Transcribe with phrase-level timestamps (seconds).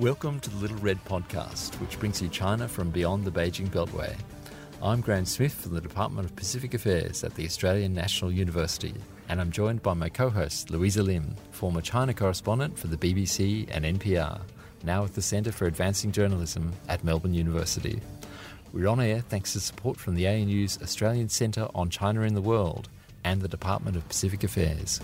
[0.00, 4.16] Welcome to the Little Red Podcast, which brings you China from beyond the Beijing Beltway.
[4.82, 8.94] I'm Graham Smith from the Department of Pacific Affairs at the Australian National University,
[9.28, 13.68] and I'm joined by my co host, Louisa Lim, former China correspondent for the BBC
[13.70, 14.40] and NPR,
[14.84, 18.00] now at the Centre for Advancing Journalism at Melbourne University.
[18.72, 22.40] We're on air thanks to support from the ANU's Australian Centre on China in the
[22.40, 22.88] World
[23.22, 24.98] and the Department of Pacific Affairs.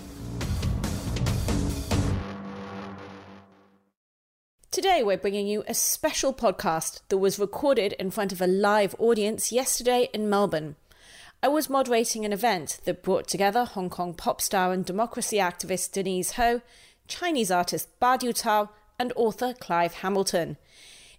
[4.77, 8.93] Today, we're bringing you a special podcast that was recorded in front of a live
[8.99, 10.75] audience yesterday in Melbourne.
[11.41, 15.93] I was moderating an event that brought together Hong Kong pop star and democracy activist
[15.93, 16.61] Denise Ho,
[17.07, 18.69] Chinese artist Badiucao,
[18.99, 20.57] and author Clive Hamilton.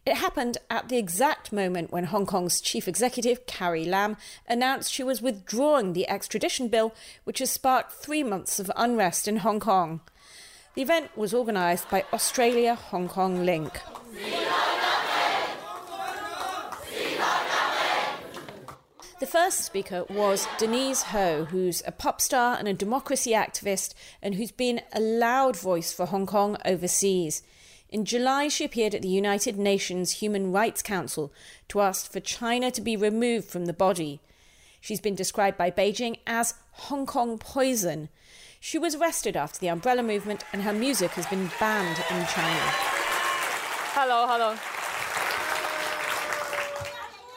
[0.06, 5.02] It happened at the exact moment when Hong Kong's chief executive, Carrie Lam, announced she
[5.02, 10.00] was withdrawing the extradition bill, which has sparked three months of unrest in Hong Kong.
[10.78, 13.80] The event was organised by Australia Hong Kong Link.
[19.18, 24.36] The first speaker was Denise Ho, who's a pop star and a democracy activist, and
[24.36, 27.42] who's been a loud voice for Hong Kong overseas.
[27.88, 31.32] In July, she appeared at the United Nations Human Rights Council
[31.70, 34.20] to ask for China to be removed from the body.
[34.80, 38.10] She's been described by Beijing as Hong Kong poison.
[38.60, 42.60] She was arrested after the umbrella movement, and her music has been banned in China.
[43.94, 44.54] Hello, hello.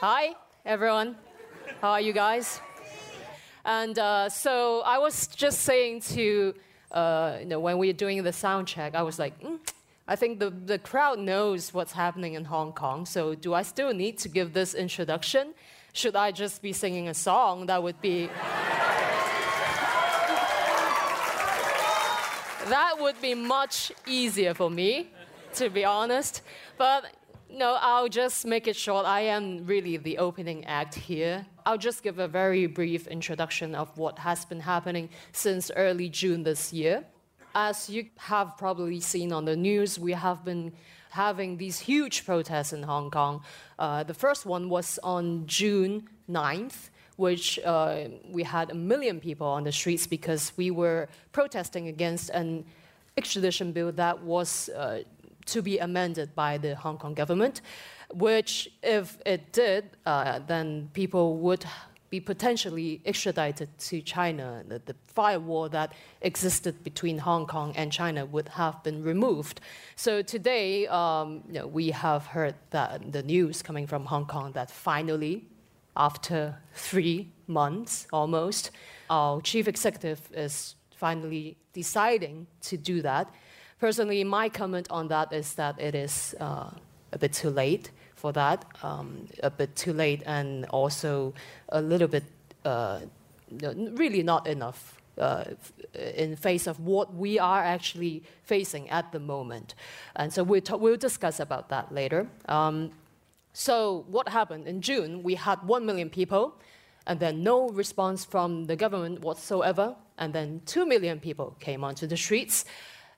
[0.00, 0.34] Hi,
[0.66, 1.16] everyone.
[1.80, 2.60] How are you guys?
[3.64, 6.54] And uh, so I was just saying to,
[6.90, 9.60] uh, you know, when we were doing the sound check, I was like, mm,
[10.08, 13.06] I think the, the crowd knows what's happening in Hong Kong.
[13.06, 15.54] So do I still need to give this introduction?
[15.92, 17.66] Should I just be singing a song?
[17.66, 18.28] That would be.
[22.72, 25.10] That would be much easier for me,
[25.54, 26.40] to be honest.
[26.78, 27.04] But
[27.50, 29.04] no, I'll just make it short.
[29.04, 31.44] I am really the opening act here.
[31.66, 36.44] I'll just give a very brief introduction of what has been happening since early June
[36.44, 37.04] this year.
[37.54, 40.72] As you have probably seen on the news, we have been
[41.10, 43.42] having these huge protests in Hong Kong.
[43.78, 49.46] Uh, the first one was on June 9th which uh, we had a million people
[49.46, 52.64] on the streets because we were protesting against an
[53.16, 55.02] extradition bill that was uh,
[55.46, 57.60] to be amended by the Hong Kong government,
[58.14, 61.64] which, if it did, uh, then people would
[62.10, 64.62] be potentially extradited to China.
[64.68, 69.60] The, the, firewall that existed between Hong Kong and China would have been removed.
[69.96, 74.52] So today, um, you know, we have heard that the news coming from Hong Kong
[74.52, 75.44] that finally
[75.96, 78.70] after three months almost,
[79.10, 83.28] our chief executive is finally deciding to do that.
[83.78, 86.70] Personally, my comment on that is that it is uh,
[87.12, 91.34] a bit too late for that, um, a bit too late, and also
[91.70, 92.24] a little bit
[92.64, 93.00] uh,
[93.50, 95.44] really not enough uh,
[96.16, 99.74] in face of what we are actually facing at the moment.
[100.16, 102.28] And so we'll, we'll discuss about that later.
[102.48, 102.92] Um,
[103.52, 104.66] so, what happened?
[104.66, 106.54] In June, we had 1 million people,
[107.06, 112.06] and then no response from the government whatsoever, and then 2 million people came onto
[112.06, 112.64] the streets,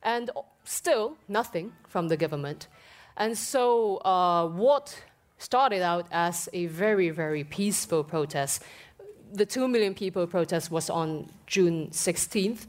[0.03, 0.31] and
[0.65, 2.67] still nothing from the government.
[3.17, 5.01] And so, uh, what
[5.39, 8.63] started out as a very, very peaceful protest,
[9.33, 12.67] the 2 million people protest was on June 16th.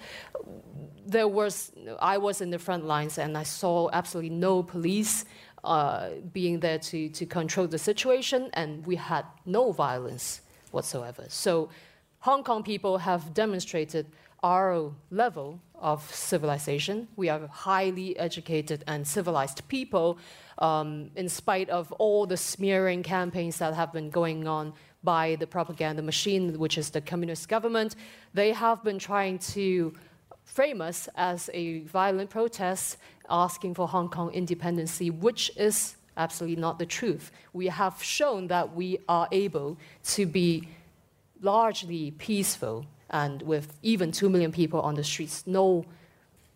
[1.08, 5.26] There was, I was in the front lines and I saw absolutely no police
[5.66, 11.26] uh, being there to, to control the situation, and we had no violence whatsoever.
[11.30, 11.70] So,
[12.20, 14.08] Hong Kong people have demonstrated
[14.42, 17.08] our level of civilization.
[17.16, 20.18] We are highly educated and civilized people,
[20.58, 25.47] um, in spite of all the smearing campaigns that have been going on by the
[25.47, 27.96] propaganda machine, which is the communist government.
[28.34, 29.94] They have been trying to
[30.46, 32.97] frame us as a violent protest
[33.30, 37.32] asking for Hong Kong independency, which is absolutely not the truth.
[37.52, 40.70] We have shown that we are able to be
[41.42, 45.86] largely peaceful and with even 2 million people on the streets, no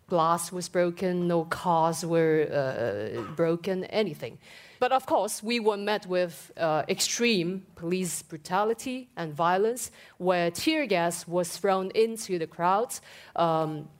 [0.08, 4.38] glass was broken, no cars were uh, broken, anything.
[4.80, 10.86] But of course, we were met with uh, extreme police brutality and violence, where tear
[10.86, 13.02] gas was thrown into the crowds,
[13.36, 13.90] um,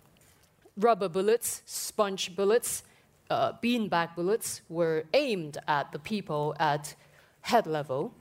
[0.78, 2.82] rubber bullets, sponge bullets,
[3.28, 6.94] uh, beanbag bullets were aimed at the people at
[7.42, 8.14] head level.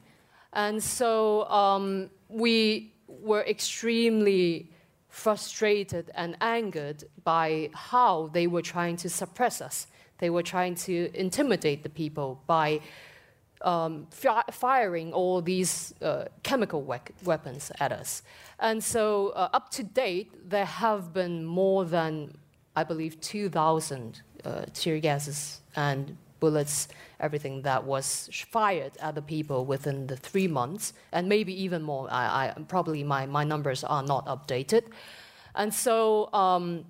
[0.51, 4.69] And so um, we were extremely
[5.07, 9.87] frustrated and angered by how they were trying to suppress us
[10.19, 12.81] They were trying to intimidate the people by
[13.61, 18.21] um, fi- firing all these uh, chemical we- weapons at us.
[18.59, 22.37] And so, uh, up to date, there have been more than,
[22.75, 26.87] I believe, 2,000 uh, tear gases and bullets,
[27.19, 32.07] everything that was fired at the people within the three months, and maybe even more.
[32.09, 34.83] I, I probably my, my numbers are not updated.
[35.55, 36.85] And so, um,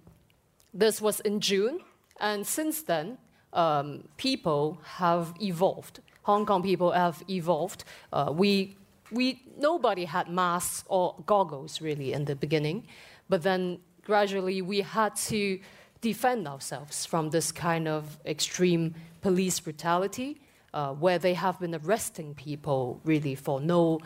[0.72, 1.80] this was in June,
[2.20, 3.18] and since then,
[3.54, 6.02] um, people have evolved.
[6.24, 7.84] Hong Kong people have evolved.
[8.14, 8.78] Uh, we,
[9.12, 12.86] we, nobody had masks or goggles really in the beginning,
[13.28, 15.60] but then gradually we had to
[16.02, 20.42] defend ourselves from this kind of extreme police brutality,
[20.74, 24.00] uh, where they have been arresting people really for no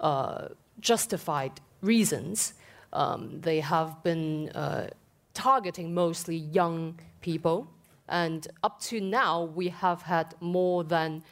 [0.00, 0.48] uh,
[0.80, 2.54] justified reasons.
[2.92, 4.88] Um, they have been uh,
[5.34, 7.68] targeting mostly young people,
[8.08, 11.22] and up to now, we have had more than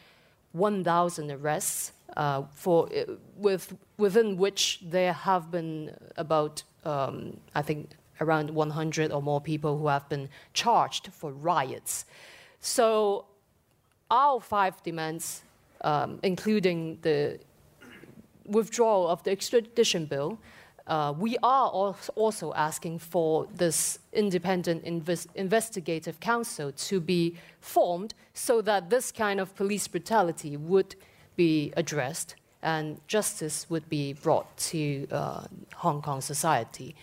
[0.52, 7.96] 1,000 arrests, uh, for, uh, with, within which there have been about, um, I think,
[8.20, 12.06] around 100 or more people who have been charged for riots.
[12.60, 13.26] So,
[14.10, 15.42] our five demands,
[15.82, 17.38] um, including the
[18.46, 20.38] withdrawal of the extradition bill,
[20.86, 21.68] uh, we are
[22.14, 29.40] also asking for this independent invest investigative council to be formed so that this kind
[29.40, 30.94] of police brutality would
[31.34, 35.44] be addressed and justice would be brought to uh,
[35.74, 36.94] Hong Kong society.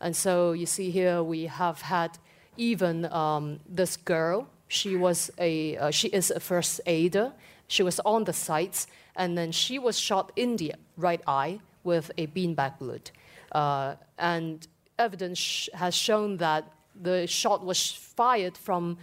[0.00, 2.18] And so you see here we have had
[2.56, 4.48] even um, this girl.
[4.68, 7.32] She was a uh, she is a first aider.
[7.66, 8.86] She was on the sites,
[9.16, 13.10] and then she was shot in the right eye with a beanbag bullet.
[13.54, 14.66] Uh, and
[14.98, 16.64] evidence sh has shown that
[17.02, 18.98] the shot was fired from,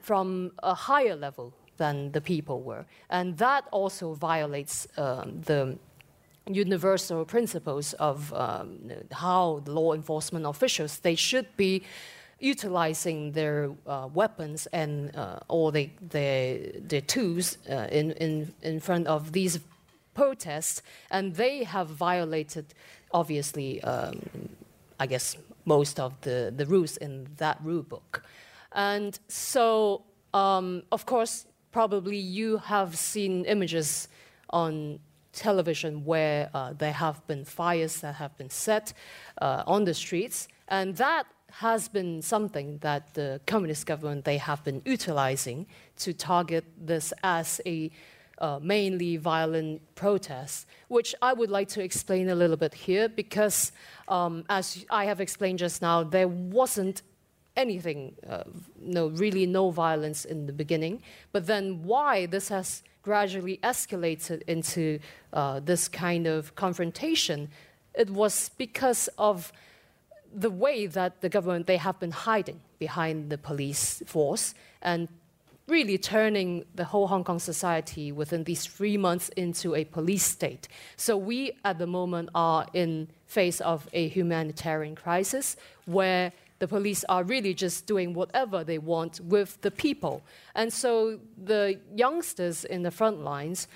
[0.00, 2.84] from a higher level than the people were.
[3.10, 5.78] And that also violates um, the
[6.46, 11.82] universal principles of um, how law enforcement officials they should be
[12.40, 18.80] utilizing their uh, weapons and uh, all the, their, their tools uh, in, in, in
[18.80, 19.60] front of these
[20.14, 22.74] protests, and they have violated
[23.12, 24.20] obviously, um,
[24.98, 28.24] I guess, most of the, the rules in that rule book.
[28.72, 30.02] And so,
[30.34, 34.08] um, of course, probably you have seen images
[34.50, 35.00] on
[35.32, 38.92] television where uh, there have been fires that have been set
[39.40, 44.64] uh, on the streets, and that has been something that the communist government they have
[44.64, 45.66] been utilizing
[45.98, 47.90] to target this as a
[48.38, 53.72] uh, mainly violent protests, which I would like to explain a little bit here because,
[54.08, 57.02] um, as I have explained just now, there wasn't
[57.56, 58.44] anything, uh,
[58.80, 61.02] no, really no violence in the beginning.
[61.32, 64.98] But then why this has gradually escalated into
[65.32, 67.50] uh, this kind of confrontation,
[67.94, 69.52] it was because of
[70.34, 75.08] the way that the government they have been hiding behind the police force and
[75.68, 80.68] really turning the whole Hong Kong society within these three months into a police state.
[80.96, 87.04] So we at the moment are in face of a humanitarian crisis where the police
[87.08, 90.22] are really just doing whatever they want with the people.
[90.54, 93.68] And so the youngsters in the front lines,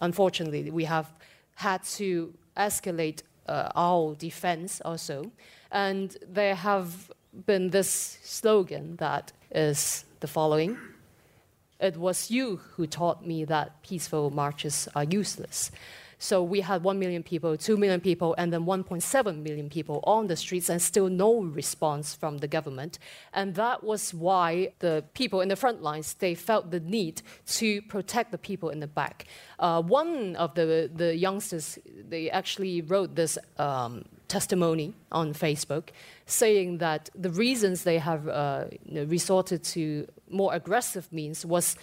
[0.00, 1.10] unfortunately, we have
[1.54, 5.30] had to escalate uh, our defense also.
[5.70, 7.10] And there have
[7.46, 10.76] been this slogan that is the following
[11.80, 15.70] it was you who taught me that peaceful marches are useless.
[16.18, 20.26] So we had 1 million people, 2 million people, and then 1.7 million people on
[20.26, 22.98] the streets, and still no response from the government.
[23.34, 27.82] And that was why the people in the front lines they felt the need to
[27.82, 29.26] protect the people in the back.
[29.58, 31.78] Uh, one of the the youngsters
[32.08, 35.90] they actually wrote this um, testimony on Facebook,
[36.26, 41.76] saying that the reasons they have uh, resorted to more aggressive means was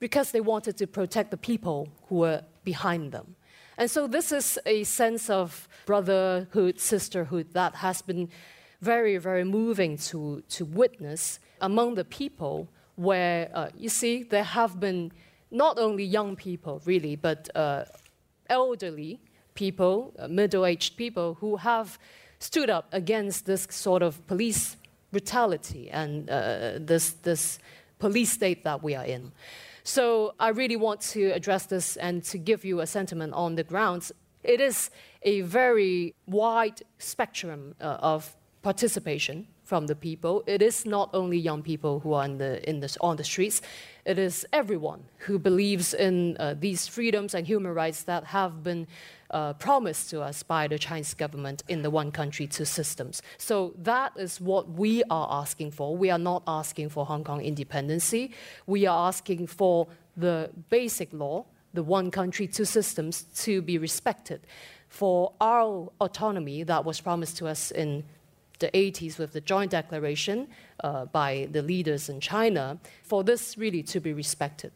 [0.00, 3.36] because they wanted to protect the people who were behind them.
[3.76, 8.28] And so this is a sense of brotherhood, sisterhood that has been
[8.80, 14.80] very, very moving to, to witness among the people where, uh, you see, there have
[14.80, 15.12] been
[15.50, 17.84] not only young people, really, but uh,
[18.48, 19.20] elderly
[19.54, 21.98] people, uh, middle aged people, who have
[22.38, 24.76] stood up against this sort of police
[25.10, 27.58] brutality and uh, this, this
[28.00, 29.32] police state that we are in.
[29.84, 33.64] So I really want to address this and to give you a sentiment on the
[33.64, 34.12] grounds.
[34.42, 34.90] It is
[35.22, 40.42] a very wide spectrum uh, of participation from the people.
[40.46, 43.62] It is not only young people who are in the, in the, on the streets,
[44.04, 48.86] it is everyone who believes in uh, these freedoms and human rights that have been
[49.30, 53.22] uh, promised to us by the Chinese government in the one country, two systems.
[53.38, 55.96] So that is what we are asking for.
[55.96, 58.32] We are not asking for Hong Kong independency.
[58.66, 64.40] We are asking for the basic law, the one country, two systems, to be respected.
[64.88, 68.04] For our autonomy that was promised to us in
[68.58, 70.48] the 80s with the joint declaration
[70.84, 74.72] uh, by the leaders in China, for this really to be respected.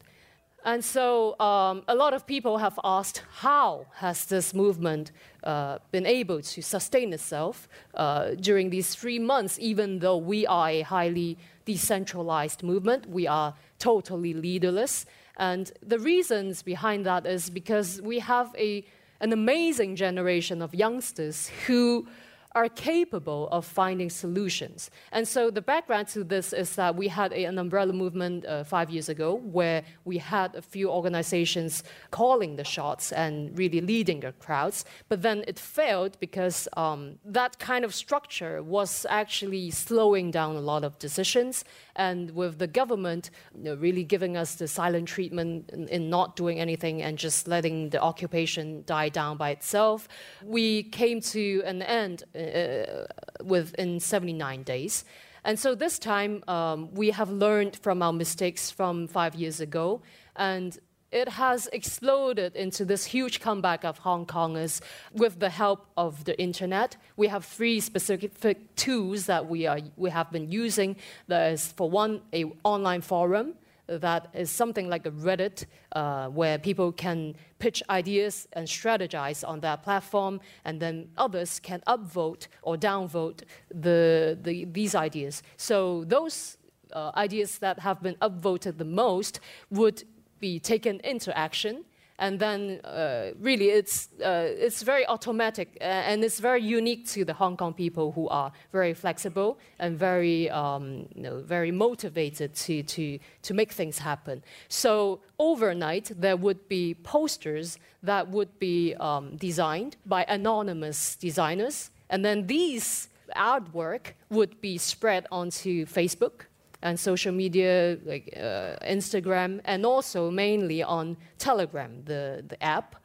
[0.65, 5.11] And so um, a lot of people have asked how has this movement
[5.43, 10.69] uh, been able to sustain itself uh, during these three months, even though we are
[10.69, 15.05] a highly decentralized movement, we are totally leaderless.
[15.37, 18.83] And the reasons behind that is because we have a,
[19.19, 22.07] an amazing generation of youngsters who
[22.55, 24.89] are capable of finding solutions.
[25.11, 28.63] And so the background to this is that we had a, an umbrella movement uh,
[28.63, 34.21] five years ago where we had a few organizations calling the shots and really leading
[34.21, 34.85] the crowds.
[35.09, 40.61] But then it failed because um, that kind of structure was actually slowing down a
[40.61, 41.65] lot of decisions.
[41.97, 46.37] And with the government you know, really giving us the silent treatment in, in not
[46.37, 50.07] doing anything and just letting the occupation die down by itself,
[50.41, 53.05] we came to an end uh,
[53.43, 55.05] within 79 days.
[55.43, 60.01] And so this time, um, we have learned from our mistakes from five years ago,
[60.35, 60.77] and
[61.11, 64.81] it has exploded into this huge comeback of Hong Kongers
[65.13, 66.97] with the help of the internet.
[67.15, 70.95] We have three specific tools that we, are, we have been using.
[71.27, 73.53] There is, for one, a online forum
[73.87, 79.59] that is something like a Reddit uh, where people can pitch ideas and strategize on
[79.61, 85.43] that platform, and then others can upvote or downvote the, the, these ideas.
[85.57, 86.57] So those
[86.93, 89.39] uh, ideas that have been upvoted the most
[89.69, 90.03] would
[90.39, 91.85] be taken into action
[92.19, 97.25] and then uh, really it's, uh, it's very automatic uh, and it's very unique to
[97.25, 102.53] the Hong Kong people who are very flexible and very, um, you know, very motivated
[102.55, 104.43] to, to, to make things happen.
[104.69, 112.23] So overnight there would be posters that would be um, designed by anonymous designers and
[112.23, 116.45] then these artwork would be spread onto Facebook
[116.85, 122.95] and social media like uh, Instagram, and also mainly on Telegram, the, the app.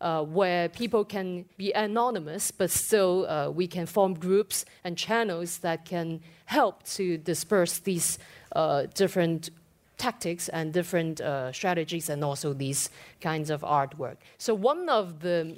[0.00, 5.58] Uh, where people can be anonymous, but still uh, we can form groups and channels
[5.58, 8.16] that can help to disperse these
[8.54, 9.50] uh, different
[9.96, 12.90] tactics and different uh, strategies and also these
[13.20, 14.18] kinds of artwork.
[14.38, 15.56] So, one of the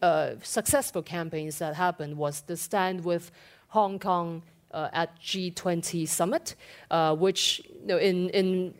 [0.00, 3.30] uh, successful campaigns that happened was the stand with
[3.68, 4.42] Hong Kong
[4.92, 6.54] at G20 summit,
[6.90, 8.74] uh, which you know, in, in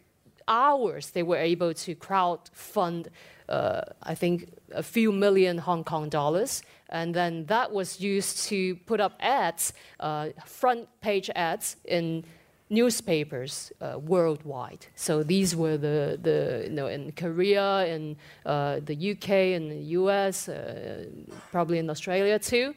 [0.49, 3.09] hours they were able to crowd fund,
[3.49, 6.63] uh, I think, a few million Hong Kong dollars.
[6.89, 12.25] And then that was used to put up ads, uh, front page ads in
[12.69, 14.87] newspapers uh, worldwide.
[14.95, 19.83] So these were the, the you know, in Korea, in uh, the UK, in the
[20.01, 21.07] US, uh,
[21.51, 22.75] probably in Australia too.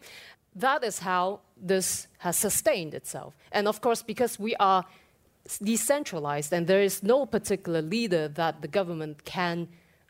[0.55, 3.35] That is how this has sustained itself.
[3.51, 4.85] And of course, because we are
[5.61, 9.67] decentralized and there is no particular leader that the government can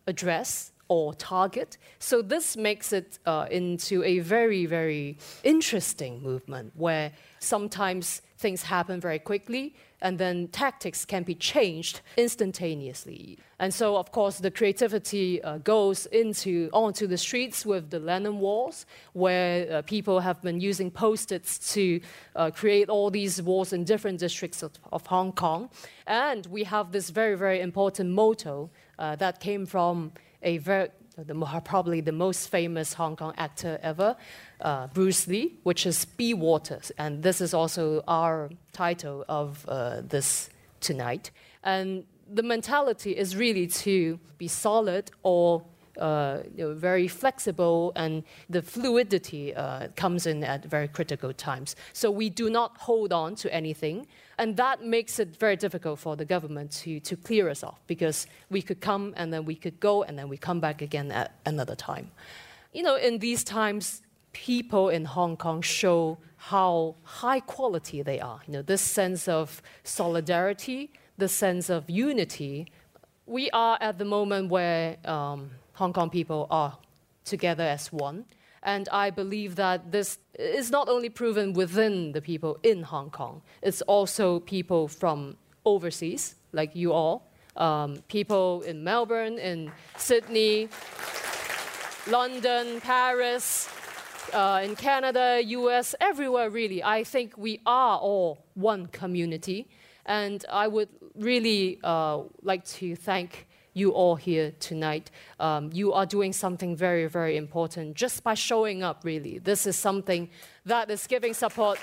[0.08, 1.78] address or target.
[2.00, 9.02] So this makes it uh, into a very, very interesting movement where sometimes things happen
[9.02, 13.38] very quickly and then tactics can be changed instantaneously.
[13.60, 18.40] And so, of course, the creativity uh, goes into onto the streets with the Lennon
[18.40, 22.02] walls, where uh, people have been using post-its to
[22.36, 25.70] uh, create all these walls in different districts of, of, Hong Kong.
[26.06, 30.12] And we have this very, very important motto uh, that came from
[30.44, 34.16] a very the, probably the most famous Hong Kong actor ever,
[34.62, 36.80] uh, Bruce Lee, which is Be Water.
[36.98, 40.50] And this is also our title of uh, this
[40.82, 41.32] tonight.
[41.64, 45.64] And the mentality is really to be solid or
[45.98, 51.76] uh, you know, very flexible, and the fluidity uh, comes in at very critical times.
[51.94, 54.08] So we do not hold on to anything,
[54.38, 58.28] and that makes it very difficult for the government to, to clear us off because
[58.50, 61.36] we could come and then we could go and then we come back again at
[61.46, 62.12] another time.
[62.74, 64.02] You know, in these times,
[64.34, 68.42] people in Hong Kong show how high quality they are.
[68.46, 72.68] You know, this sense of solidarity, the sense of unity.
[73.26, 76.78] We are at the moment where um, Hong Kong people are
[77.24, 78.26] together as one.
[78.66, 83.44] And I believe that this is not only proven within the people in Hong Kong,
[83.62, 90.68] it's also people from overseas, like you all, um, people in Melbourne, in Sydney,
[92.08, 93.70] London, Paris,
[94.34, 96.84] uh, in Canada, US, everywhere really.
[96.84, 99.68] I think we are all one community.
[100.08, 103.45] And I would really uh, like to thank
[103.76, 105.12] you all here tonight.
[105.40, 109.38] Um, you are doing something very, very important just by showing up, really.
[109.38, 110.30] This is something
[110.66, 111.78] that is giving support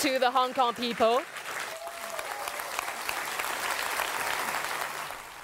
[0.00, 1.22] to the Hong Kong people.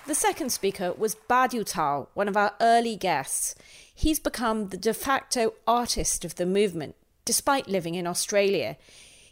[0.07, 3.55] The second speaker was Badiucao, one of our early guests.
[3.95, 8.77] He's become the de facto artist of the movement, despite living in Australia.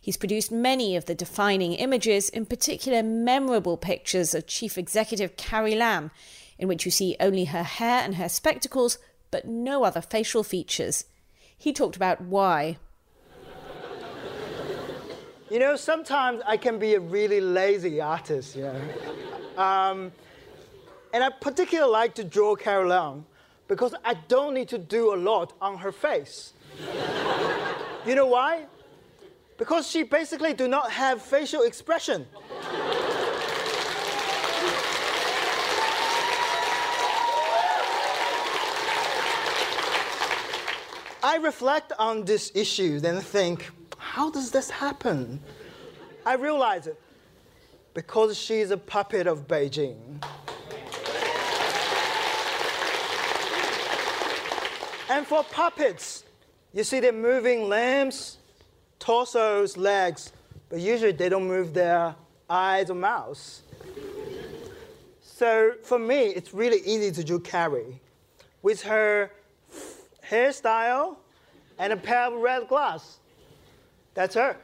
[0.09, 5.75] He's produced many of the defining images, in particular memorable pictures of Chief Executive Carrie
[5.75, 6.11] Lam,
[6.59, 8.97] in which you see only her hair and her spectacles,
[9.31, 11.05] but no other facial features.
[11.59, 12.79] He talked about why.
[15.50, 19.62] You know, sometimes I can be a really lazy artist, you know.
[19.62, 20.11] Um,
[21.12, 23.27] and I particularly like to draw Carrie Lam
[23.67, 26.55] because I don't need to do a lot on her face.
[28.07, 28.65] you know why?
[29.59, 32.27] Because she basically do not have facial expression.
[41.23, 45.41] I reflect on this issue, then think, how does this happen?
[46.25, 46.99] I realize it
[47.95, 50.23] because she's a puppet of Beijing.
[55.11, 56.23] And for puppets,
[56.73, 58.38] you see them moving limbs,
[58.99, 60.33] torsos, legs,
[60.69, 62.14] but usually they don't move their
[62.49, 63.62] eyes or mouths.
[65.21, 68.00] So for me, it's really easy to do Carrie
[68.62, 69.31] with her
[70.28, 71.17] hairstyle
[71.78, 73.19] and a pair of red glass.
[74.14, 74.56] That's her.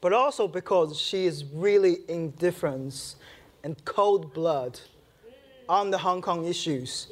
[0.00, 3.16] but also because she is really indifferent
[3.64, 4.80] and cold blood
[5.68, 7.08] on the Hong Kong issues.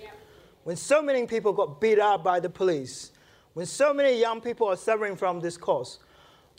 [0.64, 3.12] When so many people got beat up by the police,
[3.58, 5.98] when so many young people are suffering from this cause,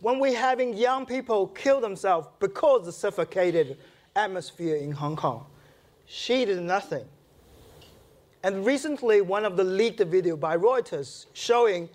[0.01, 3.77] when we're having young people kill themselves because of the suffocated
[4.17, 5.45] atmosphere in Hong Kong,
[6.05, 7.05] she did nothing.
[8.43, 11.87] And recently, one of the leaked video by Reuters showing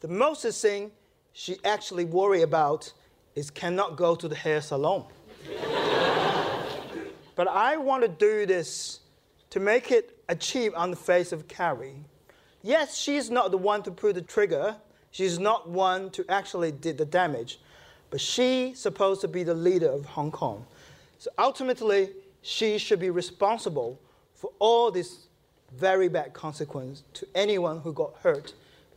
[0.00, 0.90] the most thing
[1.34, 2.90] she actually worry about
[3.34, 5.04] is cannot go to the hair salon.
[7.36, 9.00] but I want to do this
[9.50, 12.06] to make it achieve on the face of Carrie.
[12.62, 14.76] Yes, she's not the one to pull the trigger.
[15.10, 17.58] She's not one to actually did the damage,
[18.10, 20.66] but she's supposed to be the leader of Hong Kong.
[21.18, 22.10] So ultimately,
[22.42, 23.98] she should be responsible
[24.34, 25.26] for all this
[25.76, 28.54] very bad consequence to anyone who got hurt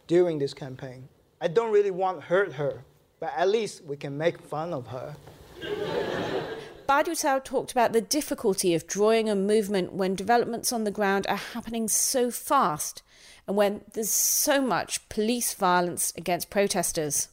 [0.08, 1.08] during this campaign.
[1.40, 2.84] I don't really want to hurt her,
[3.20, 5.16] but at least we can make fun of her.
[6.88, 11.38] Badiucao talked about the difficulty of drawing a movement when developments on the ground are
[11.38, 13.02] happening so fast
[13.48, 17.30] and when there's so much police violence against protesters.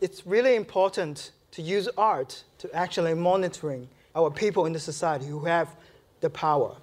[0.00, 5.44] It's really important to use art to actually monitoring our people in the society who
[5.44, 5.68] have
[6.20, 6.76] the power.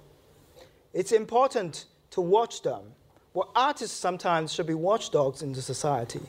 [0.92, 2.82] It's important to watch them.
[3.34, 6.20] Well, artists sometimes should be watchdogs in the society.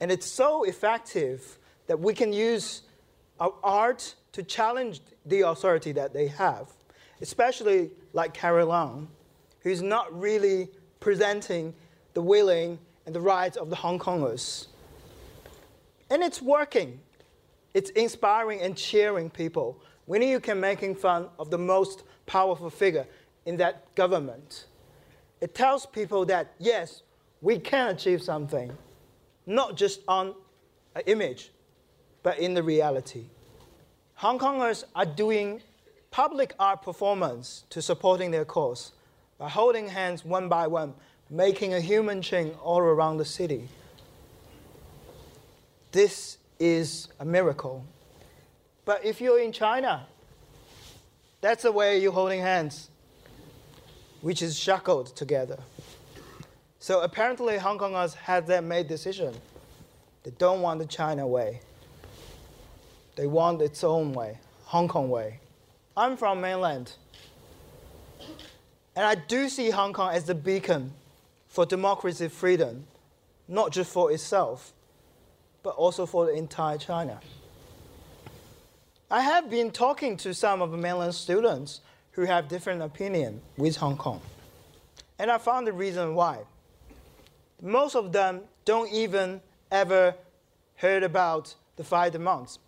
[0.00, 2.82] And it's so effective that we can use
[3.40, 6.68] our art to challenge the authority that they have,
[7.20, 9.08] especially like Carrie Lam,
[9.60, 10.68] who's not really
[11.04, 11.74] presenting
[12.14, 14.68] the willing and the rights of the Hong Kongers.
[16.08, 16.98] And it's working.
[17.74, 23.06] It's inspiring and cheering people when you can making fun of the most powerful figure
[23.44, 24.64] in that government.
[25.42, 27.02] It tells people that yes,
[27.42, 28.72] we can achieve something,
[29.44, 30.34] not just on
[30.94, 31.50] an image,
[32.22, 33.26] but in the reality.
[34.14, 35.60] Hong Kongers are doing
[36.10, 38.92] public art performance to supporting their cause
[39.38, 40.94] by holding hands one by one,
[41.30, 43.68] making a human chain all around the city.
[45.92, 47.84] This is a miracle.
[48.84, 50.06] But if you're in China,
[51.40, 52.90] that's the way you're holding hands,
[54.20, 55.58] which is shackled together.
[56.78, 59.34] So apparently, Hong Kongers have their made decision.
[60.22, 61.60] They don't want the China way.
[63.16, 65.40] They want its own way, Hong Kong way.
[65.96, 66.92] I'm from mainland.
[68.96, 70.92] And I do see Hong Kong as the beacon
[71.48, 72.86] for democracy freedom,
[73.48, 74.72] not just for itself,
[75.62, 77.20] but also for the entire China.
[79.10, 81.80] I have been talking to some of the mainland students
[82.12, 84.20] who have different opinion with Hong Kong.
[85.18, 86.40] And I found the reason why.
[87.60, 90.14] Most of them don't even ever
[90.76, 92.58] heard about the five demands.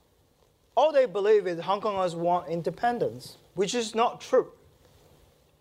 [0.77, 4.53] All they believe is Hong Kongers want independence, which is not true.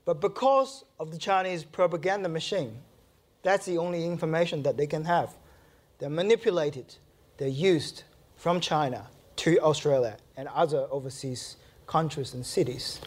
[0.06, 2.78] But because of the Chinese propaganda machine,
[3.42, 5.36] that's the only information that they can have.
[5.98, 6.96] They're manipulated,
[7.38, 8.04] they're used
[8.36, 13.02] from China to Australia and other overseas countries and cities.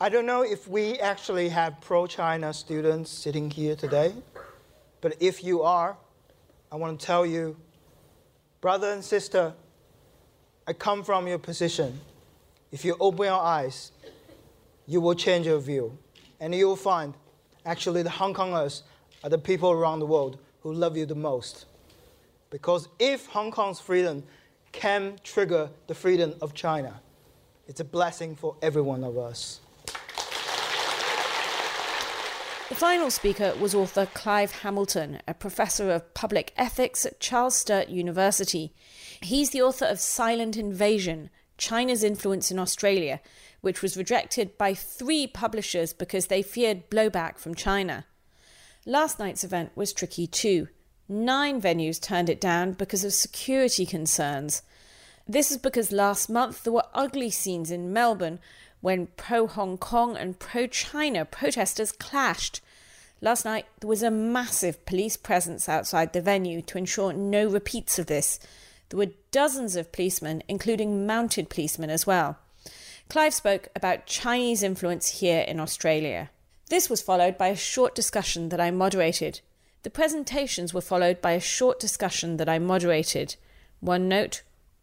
[0.00, 4.14] I don't know if we actually have pro China students sitting here today,
[5.00, 5.96] but if you are,
[6.70, 7.56] I want to tell you,
[8.60, 9.54] brother and sister,
[10.66, 12.00] I come from your position.
[12.70, 13.90] If you open your eyes,
[14.88, 15.96] you will change your view.
[16.40, 17.14] And you will find
[17.66, 18.82] actually the Hong Kongers
[19.22, 21.66] are the people around the world who love you the most.
[22.50, 24.24] Because if Hong Kong's freedom
[24.72, 27.00] can trigger the freedom of China,
[27.68, 29.60] it's a blessing for every one of us.
[32.70, 37.88] The final speaker was author Clive Hamilton, a professor of public ethics at Charles Sturt
[37.88, 38.72] University.
[39.20, 43.20] He's the author of Silent Invasion China's Influence in Australia,
[43.60, 48.06] which was rejected by three publishers because they feared blowback from China.
[48.86, 50.68] Last night's event was tricky too.
[51.08, 54.62] Nine venues turned it down because of security concerns.
[55.26, 58.38] This is because last month there were ugly scenes in Melbourne
[58.80, 62.60] when pro Hong Kong and pro China protesters clashed.
[63.20, 67.98] Last night there was a massive police presence outside the venue to ensure no repeats
[67.98, 68.38] of this.
[68.88, 72.38] There were dozens of policemen, including mounted policemen as well.
[73.08, 76.30] Clive spoke about Chinese influence here in Australia.
[76.68, 79.40] This was followed by a short discussion that I moderated.
[79.82, 83.36] The presentations were followed by a short discussion that I moderated.
[83.80, 84.42] One note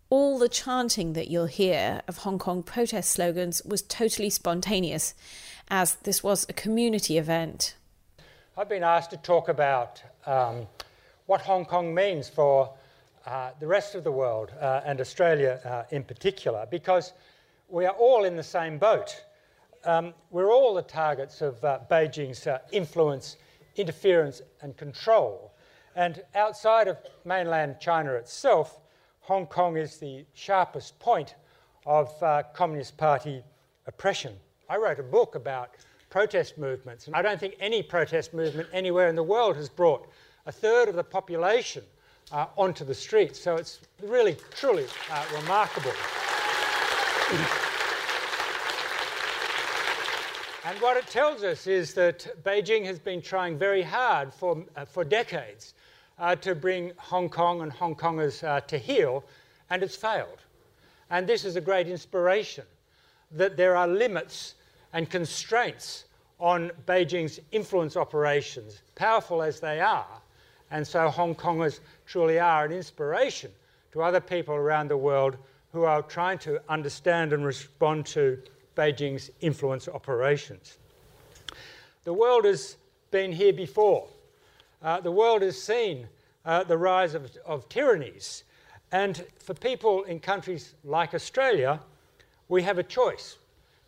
[0.09, 5.13] all the chanting that you'll hear of Hong Kong protest slogans was totally spontaneous,
[5.67, 7.75] as this was a community event.
[8.55, 10.67] I've been asked to talk about um,
[11.25, 12.71] what Hong Kong means for
[13.25, 17.13] uh, the rest of the world uh, and Australia uh, in particular, because
[17.69, 19.23] we are all in the same boat.
[19.83, 23.37] Um, we're all the targets of uh, Beijing's influence,
[23.75, 25.53] interference, and control.
[25.95, 28.79] And outside of mainland China itself,
[29.21, 31.35] Hong Kong is the sharpest point
[31.85, 32.11] of
[32.53, 33.43] Communist Party
[33.87, 34.33] oppression.
[34.69, 35.75] I wrote a book about
[36.09, 40.07] protest movements, and I don't think any protest movement anywhere in the world has brought
[40.45, 41.83] a third of the population
[42.31, 43.39] uh, onto the streets.
[43.39, 45.93] So it's really, truly uh, remarkable.
[50.67, 54.83] And what it tells us is that Beijing has been trying very hard for, uh,
[54.85, 55.75] for decades
[56.17, 59.23] uh, to bring Hong Kong and Hong Kongers uh, to heel,
[59.69, 60.39] and it's failed.
[61.11, 62.63] And this is a great inspiration
[63.31, 64.55] that there are limits
[64.93, 66.05] and constraints
[66.39, 70.21] on Beijing's influence operations, powerful as they are.
[70.71, 73.51] And so Hong Kongers truly are an inspiration
[73.91, 75.37] to other people around the world
[75.71, 78.39] who are trying to understand and respond to
[78.75, 80.77] Beijing's influence operations.
[82.03, 82.77] The world has
[83.11, 84.07] been here before.
[84.81, 86.07] Uh, the world has seen
[86.45, 88.43] uh, the rise of, of tyrannies.
[88.91, 91.79] And for people in countries like Australia,
[92.47, 93.37] we have a choice.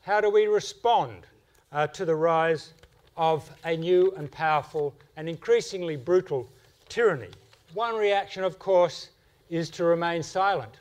[0.01, 1.27] How do we respond
[1.71, 2.73] uh, to the rise
[3.15, 6.47] of a new and powerful and increasingly brutal
[6.89, 7.29] tyranny?
[7.73, 9.09] One reaction, of course,
[9.49, 10.73] is to remain silent.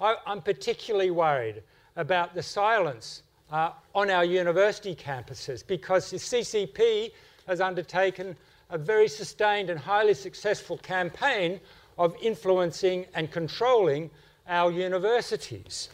[0.00, 1.62] I, am particularly worried
[1.96, 7.12] about the silence uh, on our university campuses because the CCP
[7.46, 8.36] has undertaken
[8.70, 11.60] a very sustained and highly successful campaign
[11.98, 14.10] of influencing and controlling
[14.48, 15.88] our universities.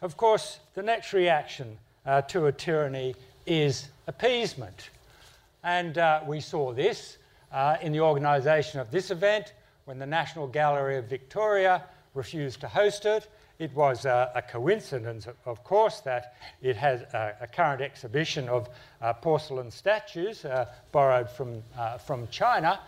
[0.00, 3.14] Of course, the next reaction uh, to a tyranny
[3.46, 4.90] is appeasement.
[5.64, 7.18] And uh, we saw this
[7.52, 11.82] uh, in the organisation of this event when the National Gallery of Victoria
[12.14, 13.28] refused to host it.
[13.58, 18.68] It was a, coincidence, of course, that it has a, a current exhibition of
[19.00, 22.78] uh, porcelain statues uh, borrowed from, uh, from China.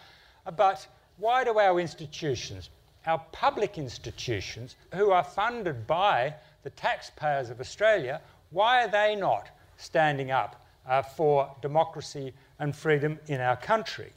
[0.57, 0.87] But
[1.19, 2.71] why do our institutions,
[3.07, 8.21] our public institutions, who are funded by the taxpayers of Australia,
[8.51, 14.13] why are they not standing up uh, for democracy and freedom in our country?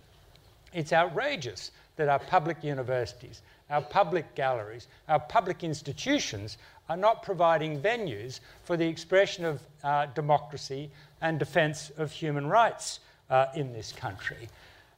[0.74, 6.58] It's outrageous that our public universities, our public galleries, our public institutions
[6.90, 10.90] are not providing venues for the expression of uh, democracy
[11.22, 14.50] and defence of human rights uh, in this country.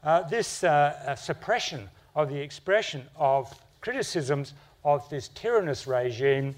[0.03, 0.67] Uh, this uh,
[1.05, 6.55] uh, suppression of the expression of criticisms of this tyrannous regime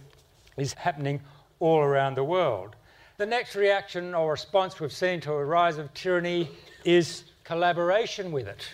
[0.57, 1.19] is happening
[1.59, 2.75] all around the world.
[3.17, 6.49] The next reaction or response we've seen to a rise of tyranny
[6.85, 8.67] is collaboration with it.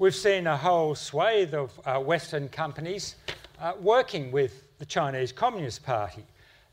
[0.00, 3.16] We've seen a whole swathe of uh, Western companies
[3.60, 6.24] uh, working with the Chinese Communist Party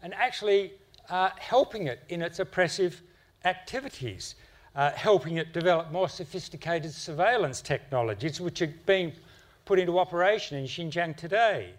[0.02, 0.72] and actually
[1.10, 3.02] uh, helping it in its oppressive
[3.44, 4.36] activities,
[4.78, 9.12] uh, helping it develop more sophisticated surveillance technologies, which are being
[9.66, 11.72] put into operation in Xinjiang today,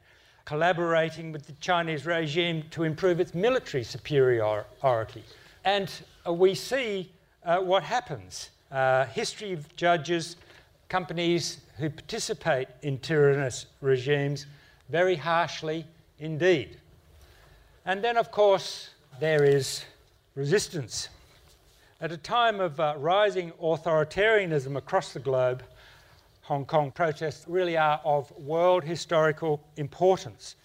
[0.44, 5.24] collaborating with the Chinese regime to improve its military superiority.
[5.64, 5.90] And
[6.26, 7.10] uh, we see
[7.42, 8.50] uh, what happens.
[9.14, 10.36] History judges,
[10.88, 14.46] companies who participate in tyrannous regimes
[14.88, 15.86] very harshly
[16.18, 16.78] indeed.
[17.84, 19.84] And then, of course, there is
[20.34, 21.08] resistance.
[22.00, 25.62] At a time of uh, rising authoritarianism across the globe,
[26.42, 30.56] Hong Kong protests really are of world historical importance.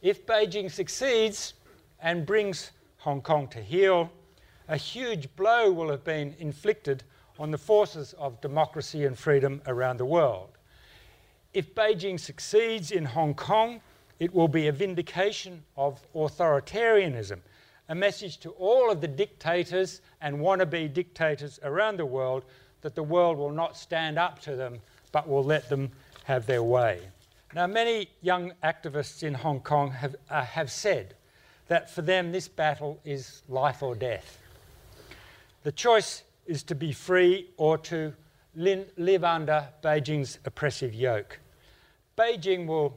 [0.00, 1.54] If Beijing succeeds
[2.00, 4.10] and brings Hong Kong to heel,
[4.68, 7.04] a huge blow will have been inflicted
[7.42, 10.50] on the forces of democracy and freedom around the world.
[11.52, 13.80] If Beijing succeeds in Hong Kong,
[14.20, 17.40] it will be a vindication of authoritarianism,
[17.88, 22.44] a message to all of the dictators and wannabe dictators around the world
[22.82, 24.78] that the world will not stand up to them
[25.10, 25.90] but will let them
[26.22, 27.00] have their way.
[27.56, 31.16] Now, many young activists in Hong Kong have, uh, have said
[31.66, 34.38] that for them this battle is life or death.
[35.64, 38.12] The choice is to be free or to
[38.54, 41.38] live under Beijing's oppressive yoke.
[42.16, 42.96] Beijing will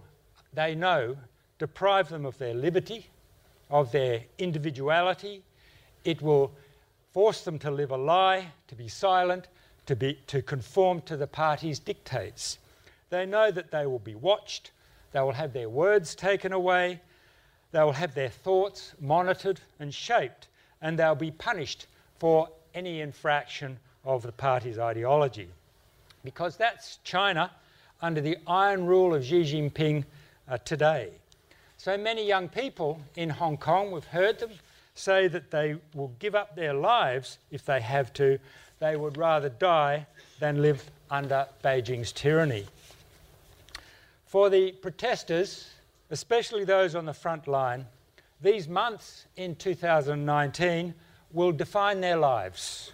[0.53, 1.17] they know,
[1.59, 3.07] deprive them of their liberty,
[3.69, 5.43] of their individuality.
[6.03, 6.51] It will
[7.13, 9.47] force them to live a lie, to be silent,
[9.85, 12.57] to, be, to conform to the party's dictates.
[13.09, 14.71] They know that they will be watched,
[15.11, 16.99] they will have their words taken away,
[17.71, 20.47] they will have their thoughts monitored and shaped,
[20.81, 21.87] and they'll be punished
[22.19, 25.47] for any infraction of the party's ideology.
[26.23, 27.49] Because that's China
[28.01, 30.03] under the iron rule of Xi Jinping
[30.47, 31.09] uh, today.
[31.77, 34.51] So many young people in Hong Kong, we've heard them
[34.93, 38.37] say that they will give up their lives if they have to.
[38.79, 40.05] They would rather die
[40.39, 42.65] than live under Beijing's tyranny.
[44.25, 45.69] For the protesters,
[46.11, 47.85] especially those on the front line,
[48.41, 50.93] these months in 2019
[51.35, 52.93] will define their lives.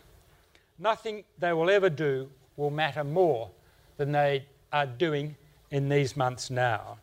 [0.80, 2.28] Nothing they will ever do
[2.58, 3.52] will matter more
[3.98, 5.36] than they are doing
[5.70, 6.98] in these months now.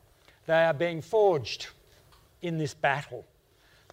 [0.47, 1.69] They are being forged
[2.43, 3.25] in this battle.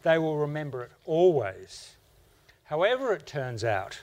[0.01, 1.93] They will remember it always.
[2.63, 4.01] However, it turns out,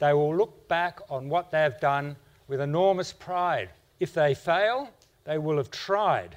[0.00, 2.16] they will look back on what they have done
[2.48, 3.70] with enormous pride.
[4.00, 4.90] If they fail,
[5.24, 6.36] they will have tried.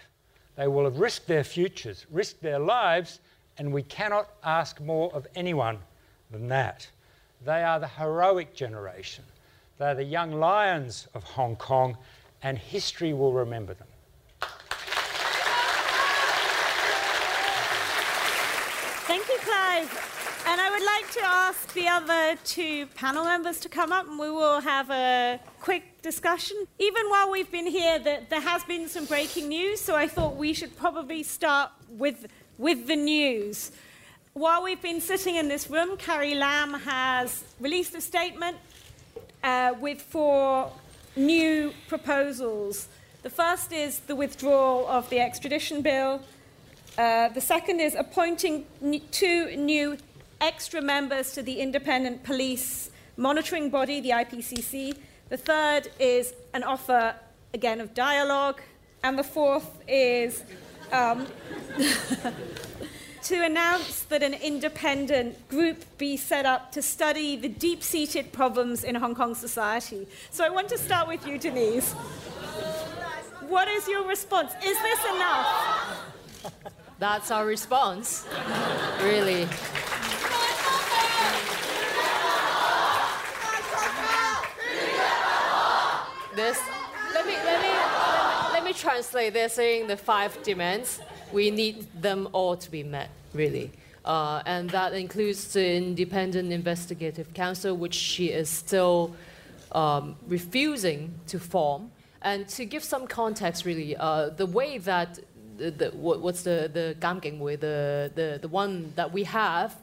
[0.55, 3.21] They will have risked their futures, risked their lives,
[3.57, 5.79] and we cannot ask more of anyone
[6.33, 6.89] than that.
[7.45, 9.23] They are the heroic generation.
[9.77, 11.97] They are the young lions of Hong Kong,
[12.41, 13.87] and history will remember them.
[19.05, 20.09] Thank you, Clive.
[20.45, 24.19] And I would like to ask the other two panel members to come up and
[24.19, 26.57] we will have a quick discussion.
[26.79, 30.35] Even while we've been here, the, there has been some breaking news, so I thought
[30.35, 33.71] we should probably start with, with the news.
[34.33, 38.57] While we've been sitting in this room, Carrie Lam has released a statement
[39.43, 40.71] uh, with four
[41.15, 42.87] new proposals.
[43.21, 46.23] The first is the withdrawal of the extradition bill.
[46.97, 48.65] Uh, the second is appointing
[49.11, 49.97] two new
[50.41, 54.97] extra members to the independent police monitoring body, the IPCC.
[55.29, 57.13] The third is an offer,
[57.53, 58.61] again, of dialogue.
[59.03, 60.43] And the fourth is
[60.91, 61.27] um,
[63.23, 68.83] to announce that an independent group be set up to study the deep seated problems
[68.83, 70.05] in Hong Kong society.
[70.29, 71.93] So I want to start with you, Denise.
[73.47, 74.51] What is your response?
[74.63, 76.03] Is this enough?
[76.99, 78.27] That's our response,
[79.01, 79.47] really.
[86.35, 86.59] This,
[87.13, 89.33] let me, let me, let me translate.
[89.33, 90.99] They're saying the five demands.
[91.33, 93.71] We need them all to be met, really.
[94.05, 99.15] Uh, and that includes the Independent Investigative Council, which she is still
[99.71, 101.91] um, refusing to form.
[102.21, 105.19] And to give some context, really, uh, the way that
[105.57, 109.75] the, the, what's the the gamging with the, the the one that we have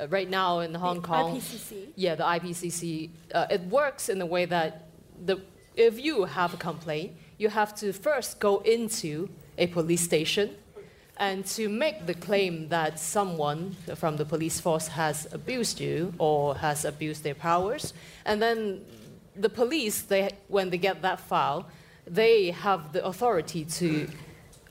[0.00, 1.36] uh, right now in Hong the Kong.
[1.36, 1.88] IPCC.
[1.96, 3.10] Yeah, the IPCC.
[3.34, 4.86] Uh, it works in a way that
[5.26, 5.40] the
[5.74, 9.28] if you have a complaint, you have to first go into
[9.58, 10.50] a police station
[11.22, 16.56] and to make the claim that someone from the police force has abused you or
[16.56, 18.84] has abused their powers, and then
[19.36, 21.68] the police, they, when they get that file,
[22.08, 24.08] they have the authority to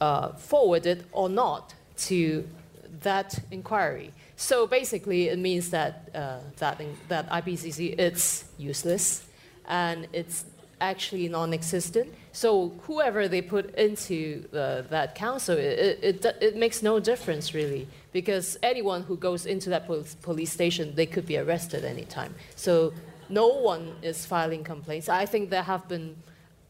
[0.02, 2.46] uh, forward it or not to
[3.00, 4.12] that inquiry.
[4.36, 9.24] So basically, it means that uh, that, that IPCC it's useless
[9.70, 10.44] and it's
[10.82, 12.14] actually non-existent.
[12.34, 17.88] So whoever they put into uh, that council, it, it, it, makes no difference really,
[18.12, 19.86] because anyone who goes into that
[20.22, 22.34] police station, they could be arrested anytime.
[22.56, 22.94] So
[23.30, 25.08] no one is filing complaints.
[25.08, 26.16] I think there have been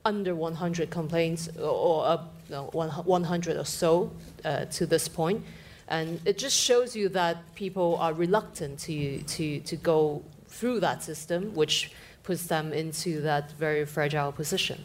[0.03, 4.11] under 100 complaints or uh, no, 100 or so
[4.43, 5.43] uh, to this point.
[5.87, 11.03] And it just shows you that people are reluctant to, to, to go through that
[11.03, 11.91] system, which
[12.22, 14.78] puts them into that very fragile position.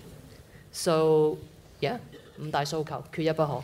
[0.71, 1.38] So,
[1.82, 1.99] yeah,
[2.39, 3.63] 五大诉求，缺一不可。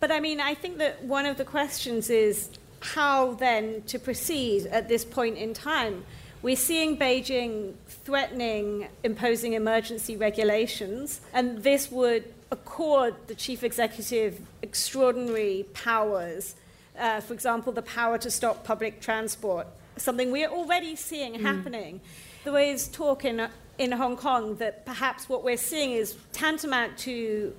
[0.00, 2.50] But I mean, I think that one of the questions is
[2.94, 6.04] how then to proceed at this point in time.
[6.40, 15.65] We're seeing Beijing threatening imposing emergency regulations, and this would accord the chief executive extraordinary
[15.73, 16.55] powers.
[16.97, 21.41] Uh, for example, the power to stop public transport, something we're already seeing mm.
[21.41, 21.99] happening.
[22.45, 27.53] There is talk in, in Hong Kong that perhaps what we're seeing is tantamount to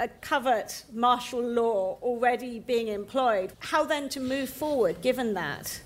[0.00, 3.52] a covert martial law already being employed.
[3.58, 5.80] How then to move forward given that?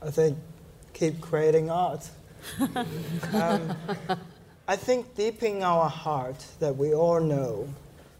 [0.00, 0.38] I think
[0.94, 2.08] keep creating art.
[3.34, 3.76] um,
[4.66, 7.68] I think deep in our heart that we all know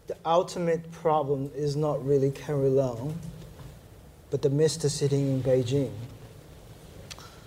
[0.07, 3.15] the ultimate problem is not really Carrie Lam,
[4.29, 5.91] but the mister sitting in Beijing.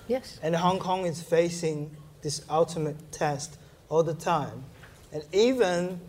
[0.08, 0.38] Yes.
[0.42, 4.64] And Hong Kong is facing this ultimate test all the time.
[5.12, 6.00] And even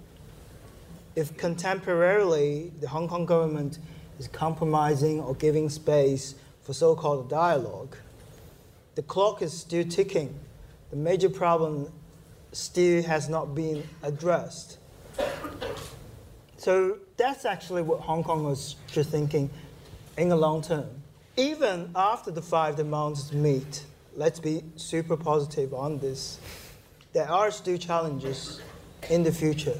[1.15, 3.79] if contemporarily the Hong Kong government
[4.19, 7.97] is compromising or giving space for so called dialogue,
[8.95, 10.39] the clock is still ticking.
[10.91, 11.91] The major problem
[12.51, 14.77] still has not been addressed.
[16.57, 19.49] So that's actually what Hong Kong was just thinking
[20.17, 20.89] in the long term.
[21.37, 23.83] Even after the five demands meet,
[24.15, 26.39] let's be super positive on this.
[27.13, 28.59] There are still challenges
[29.09, 29.77] in the future.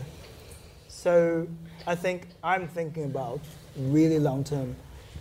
[0.87, 1.47] So
[1.87, 3.41] I think I'm thinking about
[3.75, 4.75] really long term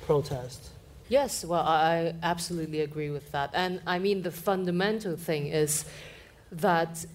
[0.04, 0.68] protest.
[1.08, 3.50] Yes, well, I absolutely agree with that.
[3.54, 5.84] And I mean, the fundamental thing is
[6.50, 7.06] that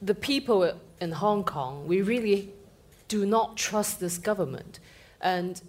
[0.00, 2.52] the people in Hong Kong, we really
[3.08, 4.80] do not trust this government.
[5.20, 5.60] And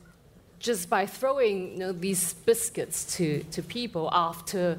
[0.60, 4.78] just by throwing you know, these biscuits to, to people after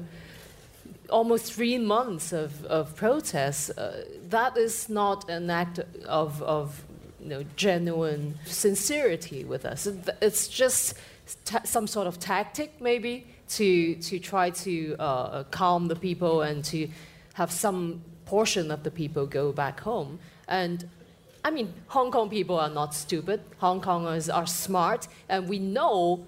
[1.09, 6.83] almost three months of, of protests, uh, that is not an act of, of
[7.19, 9.87] you know, genuine sincerity with us.
[10.21, 10.95] It's just
[11.63, 16.87] some sort of tactic, maybe, to, to try to uh, calm the people and to
[17.33, 20.19] have some portion of the people go back home.
[20.47, 20.87] And
[21.43, 23.41] I mean, Hong Kong people are not stupid.
[23.59, 26.25] Hong Kongers are smart, and we know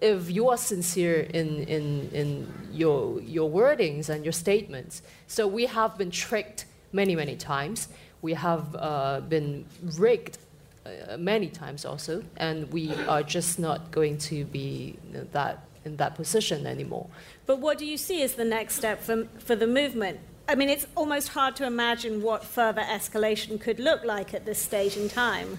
[0.00, 5.02] if you are sincere in, in, in your, your wordings and your statements.
[5.26, 7.88] So we have been tricked many, many times
[8.22, 9.64] we have uh, been
[9.98, 10.38] rigged
[10.84, 14.96] uh, many times also, and we are just not going to be
[15.32, 17.06] that in that position anymore.
[17.46, 20.18] But what do you see as the next step for, for the movement?
[20.48, 24.62] I mean, it's almost hard to imagine what further escalation could look like at this
[24.62, 25.58] stage in time.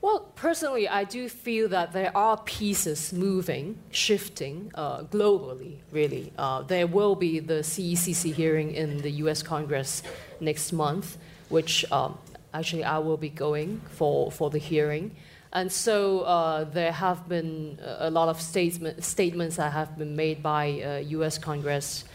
[0.00, 6.32] Well, personally, I do feel that there are pieces moving, shifting uh, globally, really.
[6.36, 10.02] Uh, there will be the CECC hearing in the US Congress
[10.40, 11.16] next month
[11.48, 12.18] which um,
[12.52, 15.14] actually I will be going for, for the hearing.
[15.52, 20.42] And so uh, there have been a lot of statement, statements that have been made
[20.42, 22.08] by US Congress uh,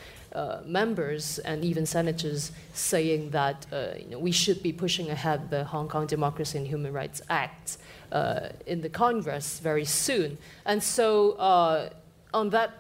[0.66, 5.64] members and even senators saying that uh, you know, we should be pushing ahead the
[5.66, 7.78] Hong Kong Democracy and Human Rights Act
[8.12, 10.38] uh, in the Congress very soon.
[10.66, 11.90] And so, uh,
[12.34, 12.72] on that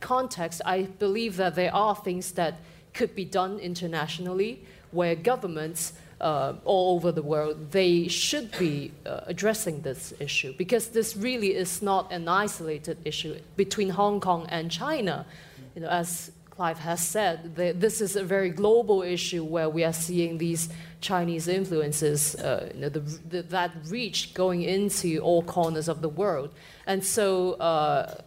[0.00, 2.54] context, I believe that there are things that
[2.94, 9.20] could be done internationally where governments uh, all over the world, they should be uh,
[9.26, 14.70] addressing this issue because this really is not an isolated issue between Hong Kong and
[14.70, 15.26] China.
[15.74, 19.92] You know, as Clive has said, this is a very global issue where we are
[19.92, 20.70] seeing these
[21.02, 26.08] Chinese influences, uh, you know, the, the, that reach going into all corners of the
[26.08, 26.50] world.
[26.86, 28.22] And so, uh,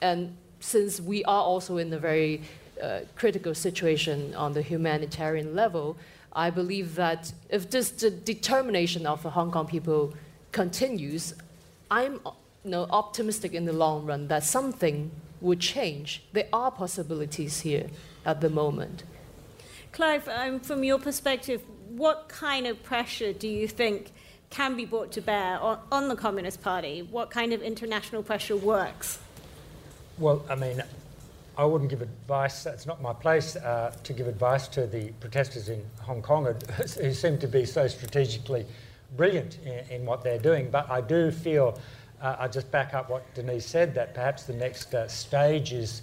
[0.00, 2.42] and since we are also in a very
[2.80, 5.96] uh, critical situation on the humanitarian level,
[6.32, 10.14] I believe that if this the determination of the Hong Kong people
[10.52, 11.34] continues,
[11.90, 12.20] I'm
[12.64, 15.10] you know, optimistic in the long run that something
[15.44, 16.22] would change.
[16.32, 17.88] There are possibilities here
[18.24, 19.04] at the moment.
[19.92, 24.10] Clive, um, from your perspective, what kind of pressure do you think
[24.50, 27.02] can be brought to bear on, on the Communist Party?
[27.02, 29.18] What kind of international pressure works?
[30.18, 30.82] Well, I mean,
[31.56, 35.68] I wouldn't give advice, it's not my place uh, to give advice to the protesters
[35.68, 36.46] in Hong Kong
[37.00, 38.66] who seem to be so strategically
[39.16, 40.70] brilliant in, in what they're doing.
[40.70, 41.78] But I do feel,
[42.24, 46.00] uh, I'll just back up what Denise said, that perhaps the next uh, stage is,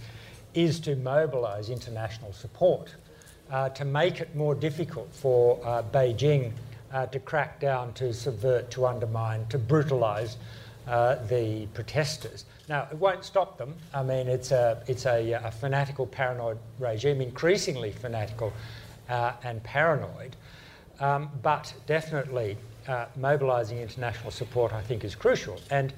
[0.53, 2.93] is to mobilise international support
[3.51, 6.51] uh, to make it more difficult for uh, Beijing
[6.93, 10.37] uh, to crack down, to subvert, to undermine, to brutalise
[10.85, 12.45] the protesters.
[12.69, 13.73] Now, it won't stop them.
[13.93, 18.53] I mean, it's a, it's a, a fanatical, paranoid regime, increasingly fanatical
[19.09, 20.35] uh, and paranoid.
[20.99, 22.57] Um, but definitely
[22.91, 25.59] uh, mobilising international support, I think, is crucial.
[25.69, 25.93] And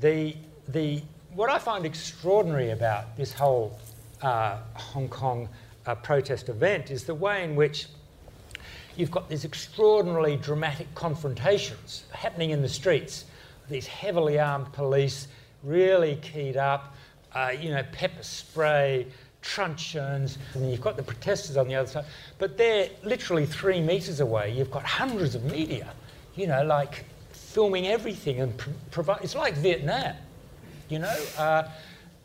[0.00, 0.36] the,
[0.68, 1.02] the,
[1.34, 3.78] what I find extraordinary about this whole
[4.22, 5.48] uh, Hong Kong
[5.86, 7.86] uh, protest event is the way in which
[8.96, 13.24] you've got these extraordinarily dramatic confrontations happening in the streets.
[13.68, 15.28] These heavily armed police
[15.64, 16.94] really keyed up,
[17.34, 19.06] uh, you know, pepper spray,
[19.42, 22.04] truncheons, and you've got the protesters on the other side.
[22.38, 24.52] But they're literally three metres away.
[24.52, 25.92] You've got hundreds of media,
[26.36, 28.52] you know, like filming everything and
[28.90, 29.20] provide.
[29.22, 30.14] It's like Vietnam,
[30.88, 31.16] you know.
[31.36, 31.68] Uh,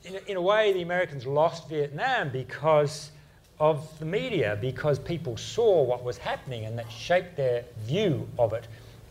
[0.04, 3.12] in, in a way, the Americans lost Vietnam because
[3.60, 8.54] of the media, because people saw what was happening and that shaped their view of
[8.54, 8.68] it,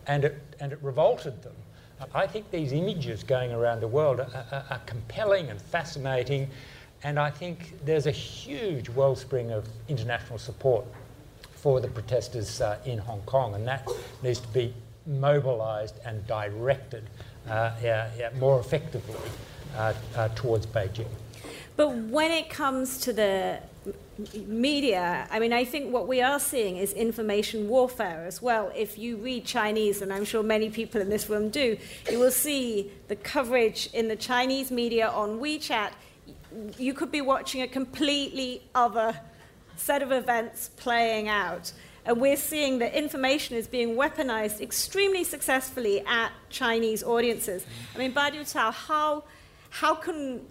[0.07, 1.55] and it, and it revolted them.
[2.15, 6.51] I think these images going around the world are, are, are, compelling and fascinating,
[7.03, 10.85] and I think there's a huge wellspring of international support
[11.55, 13.89] for the protesters uh, in Hong Kong, and that
[14.23, 14.75] needs to be
[15.07, 17.05] mobilised and directed
[17.49, 17.73] uh,
[18.39, 19.21] more effectively
[19.77, 21.09] uh, uh towards Beijing.
[21.77, 23.59] But when it comes to the
[24.47, 28.71] media, I mean, I think what we are seeing is information warfare as well.
[28.77, 31.77] If you read Chinese, and I'm sure many people in this room do,
[32.11, 35.91] you will see the coverage in the Chinese media on WeChat.
[36.79, 39.19] You could be watching a completely other
[39.77, 41.73] set of events playing out.
[42.07, 47.65] And we're seeing that information is being weaponized extremely successfully at Chinese audiences.
[47.95, 49.25] I mean, Badiucao, how,
[49.71, 50.43] how can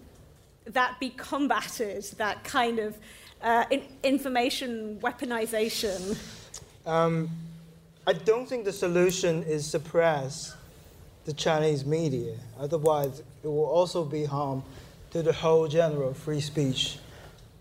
[0.66, 2.98] that be combated, that kind of
[3.40, 6.18] uh, in information weaponization?
[6.86, 7.30] Um,
[8.06, 10.56] I don't think the solution is suppress
[11.24, 12.34] the Chinese media.
[12.58, 14.62] Otherwise, it will also be harm
[15.12, 16.98] to the whole general free speech.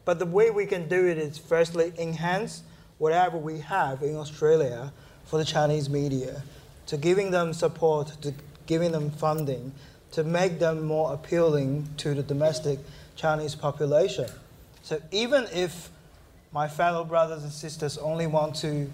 [0.03, 2.63] But the way we can do it is firstly enhance
[2.97, 4.91] whatever we have in Australia
[5.25, 6.43] for the Chinese media,
[6.87, 8.33] to giving them support, to
[8.65, 9.71] giving them funding,
[10.11, 12.79] to make them more appealing to the domestic
[13.15, 14.29] Chinese population.
[14.83, 15.89] So even if
[16.51, 18.91] my fellow brothers and sisters only want to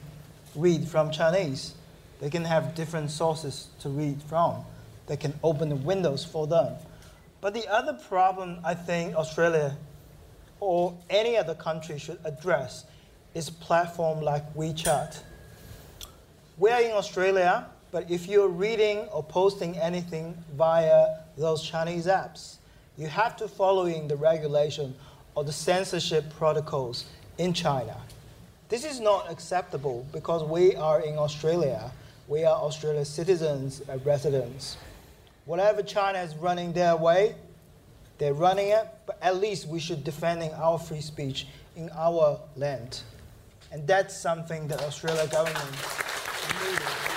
[0.55, 1.73] read from Chinese,
[2.21, 4.63] they can have different sources to read from.
[5.07, 6.75] They can open the windows for them.
[7.41, 9.75] But the other problem I think Australia
[10.59, 12.85] or any other country should address
[13.33, 15.21] is a platform like WeChat.
[16.57, 22.57] We are in Australia, but if you're reading or posting anything via those Chinese apps,
[22.97, 24.95] you have to follow in the regulation
[25.35, 27.05] or the censorship protocols
[27.37, 27.95] in China.
[28.67, 31.91] This is not acceptable because we are in Australia.
[32.27, 34.77] We are Australian citizens and residents.
[35.45, 37.35] Whatever China is running their way,
[38.17, 43.01] they're running it, but at least we should defending our free speech in our land.
[43.71, 45.71] And that's something that Australia government
[46.61, 47.09] needs.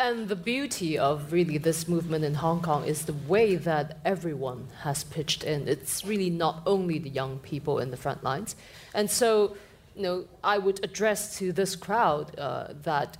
[0.00, 4.68] And the beauty of really this movement in Hong Kong is the way that everyone
[4.82, 5.68] has pitched in.
[5.68, 8.56] It's really not only the young people in the front lines.
[8.94, 9.58] And so,
[9.94, 13.18] you know, I would address to this crowd uh, that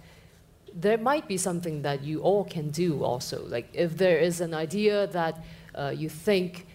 [0.74, 3.44] there might be something that you all can do also.
[3.46, 6.66] Like if there is an idea that uh, you think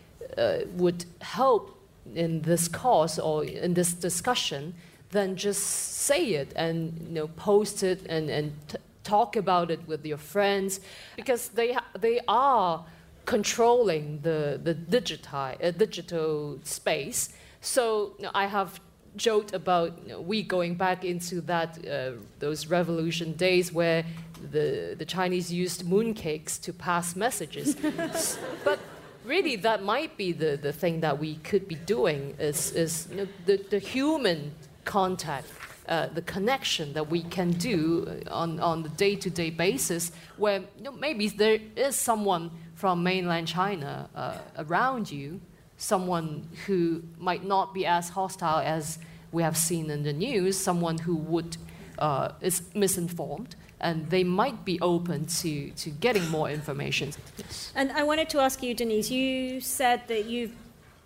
[0.74, 1.78] would help
[2.14, 4.74] in this cause or in this discussion,
[5.12, 9.80] then just say it and you know post it and, and t- talk about it
[9.88, 10.80] with your friends
[11.16, 12.84] because they, they are
[13.26, 17.30] controlling the, the digital, uh, digital space.
[17.62, 18.80] So you know, I have
[19.16, 24.04] joked about you know, we going back into that uh, those revolution days where
[24.52, 27.76] the, the Chinese used mooncakes to pass messages.
[28.64, 28.80] but
[29.26, 33.18] really that might be the, the thing that we could be doing is, is you
[33.18, 34.54] know, the, the human
[34.86, 35.48] contact
[35.88, 40.92] uh, the connection that we can do on, on the day-to-day basis where you know,
[40.92, 45.40] maybe there is someone from mainland china uh, around you
[45.78, 48.98] someone who might not be as hostile as
[49.32, 51.56] we have seen in the news someone who would
[52.00, 53.56] uh, is misinformed
[53.86, 57.14] and they might be open to, to getting more information.
[57.38, 57.72] Yes.
[57.76, 60.56] And I wanted to ask you, Denise, you said that you've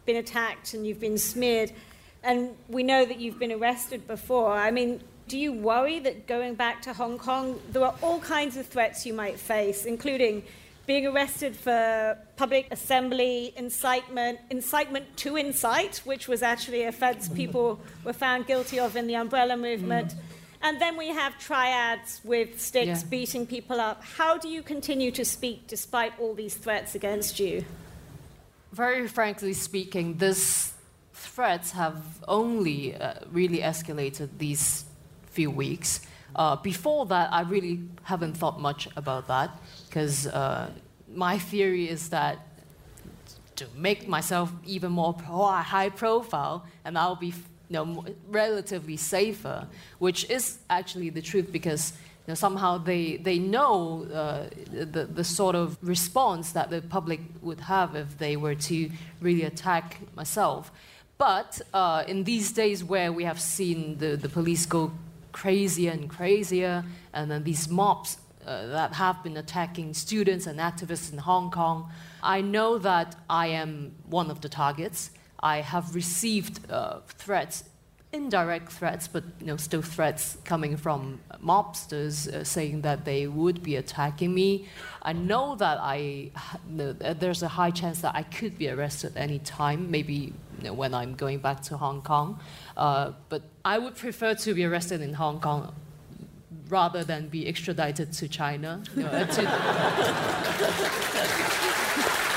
[0.05, 1.73] been attacked and you've been smeared,
[2.23, 4.53] and we know that you've been arrested before.
[4.53, 8.55] I mean, do you worry that going back to Hong Kong, there are all kinds
[8.55, 10.43] of threats you might face, including
[10.88, 17.80] being arrested for public assembly, incitement, incitement to incite, which was actually a offence people
[18.05, 20.13] were found guilty of in the umbrella movement.
[20.13, 20.17] Mm.
[20.62, 23.10] And then we have triads with sticks yeah.
[23.10, 24.03] beating people up.
[24.03, 27.64] How do you continue to speak despite all these threats against you?
[28.74, 30.74] Very frankly speaking, these
[31.14, 34.86] threats have only uh, really escalated these
[35.32, 36.01] few weeks.
[36.36, 39.57] Uh, before that, I really haven't thought much about that
[39.88, 40.70] because uh,
[41.14, 42.45] my theory is that
[43.55, 47.34] to make myself even more high profile, and I'll be
[47.74, 49.67] know, relatively safer,
[49.99, 51.93] which is actually the truth because
[52.26, 57.22] you know, somehow they, they know uh, the, the sort of response that the public
[57.41, 58.89] would have if they were to
[59.22, 60.72] really attack myself.
[61.17, 64.91] But uh, in these days where we have seen the, the police go
[65.32, 71.11] crazier and crazier, and then these mobs uh, that have been attacking students and activists
[71.11, 71.91] in Hong Kong,
[72.24, 75.11] I know that I am one of the targets.
[75.41, 77.63] I have received uh, threats,
[78.11, 83.63] indirect threats, but you know, still threats coming from mobsters uh, saying that they would
[83.63, 84.67] be attacking me.
[85.01, 86.31] I know that I,
[86.67, 90.93] there's a high chance that I could be arrested any time, maybe you know, when
[90.93, 92.39] I'm going back to Hong Kong.
[92.75, 95.73] Uh, but I would prefer to be arrested in Hong Kong
[96.67, 98.83] rather than be extradited to China.
[98.95, 99.41] You know, to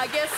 [0.00, 0.32] I guess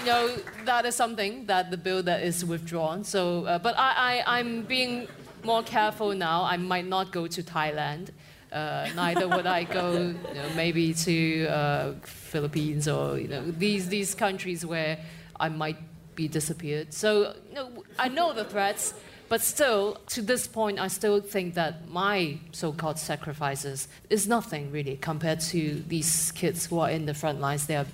[0.00, 0.36] you know
[0.66, 3.02] that is something that the bill that is withdrawn.
[3.02, 5.08] So, uh, but I, I, I'm being
[5.42, 6.42] more careful now.
[6.44, 8.10] I might not go to Thailand.
[8.52, 13.88] Uh, neither would I go, you know, maybe to uh, Philippines or you know these
[13.88, 14.98] these countries where
[15.40, 15.78] I might
[16.14, 16.92] be disappeared.
[16.92, 18.92] So, you know, I know the threats.
[19.28, 24.70] But still, to this point, I still think that my so called sacrifices is nothing
[24.70, 27.66] really compared to these kids who are in the front lines.
[27.66, 27.86] They are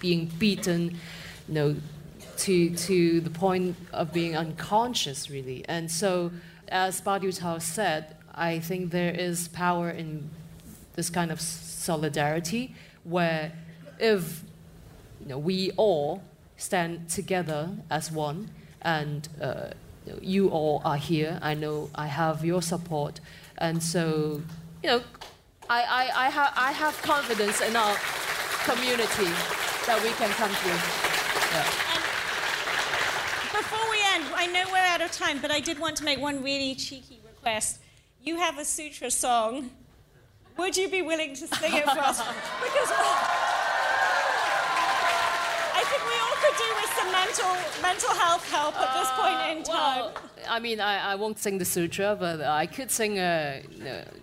[0.00, 0.98] being beaten,
[1.48, 1.76] you know,
[2.38, 5.64] to, to the point of being unconscious, really.
[5.68, 6.32] And so,
[6.68, 10.30] as Badiucao said, I think there is power in
[10.94, 12.74] this kind of solidarity
[13.04, 13.52] where
[13.98, 14.42] if
[15.20, 16.22] you know, we all
[16.56, 18.50] stand together as one
[18.82, 19.70] and uh,
[20.20, 23.20] you all are here, I know I have your support.
[23.58, 24.42] And so,
[24.82, 25.02] you know,
[25.68, 27.96] I, I, I, ha- I have confidence in our
[28.64, 30.78] community that we can come through.
[31.50, 31.66] Yeah.
[33.58, 36.20] Before we end, I know we're out of time, but I did want to make
[36.20, 37.80] one really cheeky request.
[38.22, 39.70] You have a sutra song.
[40.58, 42.20] Would you be willing to sing it for us?
[42.66, 42.90] Because
[45.80, 47.50] I think we all could do with some mental,
[47.82, 49.98] mental health help at this point uh, in time.
[49.98, 50.14] Well,
[50.48, 53.64] I mean, I, I, won't sing the sutra, but I could sing a,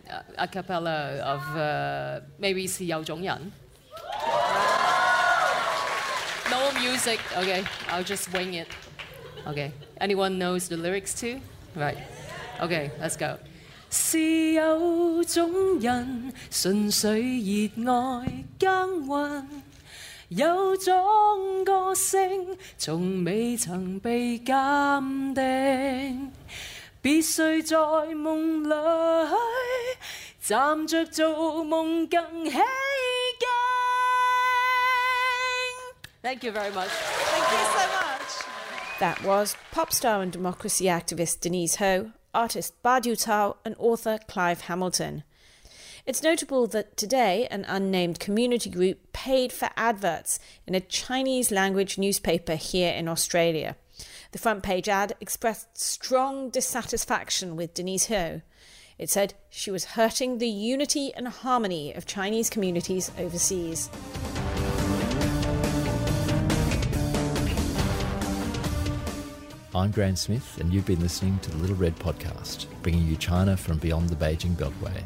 [0.10, 3.52] a, a cappella of uh, maybe Si Yao Zhong Yan.
[6.50, 7.20] No music.
[7.38, 8.68] Okay, I'll just wing it.
[9.46, 9.72] Okay.
[10.00, 11.40] Anyone knows the lyrics too?
[11.76, 11.98] Right.
[12.60, 13.38] Okay, let's go.
[13.90, 19.48] 是有種人純粹熱愛耕耘，
[20.28, 26.32] 有種個性從未曾被鑑定，
[27.02, 29.36] 必須在夢裏
[30.42, 32.58] 站着做夢更起
[36.28, 36.90] Thank you very much.
[36.90, 39.00] Thank you so much.
[39.00, 45.24] That was pop star and democracy activist Denise Ho, artist Badiucao, and author Clive Hamilton.
[46.06, 51.98] It's notable that today an unnamed community group paid for adverts in a Chinese language
[51.98, 53.78] newspaper here in Australia.
[54.34, 58.42] The front page ad expressed strong dissatisfaction with Denise Ho.
[58.98, 63.90] It said she was hurting the unity and harmony of Chinese communities overseas.
[69.78, 73.56] I'm Graeme Smith, and you've been listening to the Little Red Podcast, bringing you China
[73.56, 75.04] from beyond the Beijing Beltway.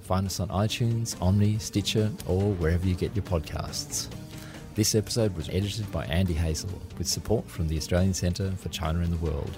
[0.00, 4.08] Find us on iTunes, Omny, Stitcher, or wherever you get your podcasts.
[4.74, 8.98] This episode was edited by Andy Hazel with support from the Australian Centre for China
[8.98, 9.56] in the World.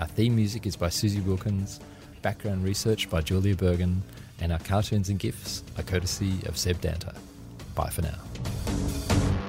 [0.00, 1.78] Our theme music is by Susie Wilkins,
[2.22, 4.02] background research by Julia Bergen,
[4.40, 7.16] and our cartoons and GIFs are courtesy of Seb Danta.
[7.76, 9.45] Bye for now.